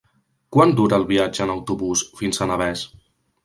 Quant 0.57 0.73
dura 0.79 0.97
el 1.03 1.05
viatge 1.11 1.47
en 1.47 1.55
autobús 1.57 2.05
fins 2.23 2.43
a 2.47 2.51
Navès? 2.55 2.87